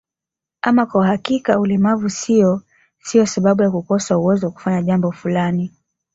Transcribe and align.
Ama 0.61 0.85
kwa 0.85 1.07
hakika 1.07 1.59
ulemavu 1.59 2.09
sio 2.09 2.61
sio 2.99 3.25
sababu 3.25 3.63
ya 3.63 3.71
kukosa 3.71 4.17
uwezo 4.17 4.45
wa 4.45 4.51
kufanya 4.53 4.81
jambo 4.83 5.11
fulani 5.11 5.71